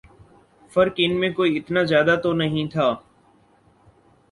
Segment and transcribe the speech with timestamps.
[0.71, 2.89] فرق ان میں کوئی اتنا زیادہ تو نہیں تھا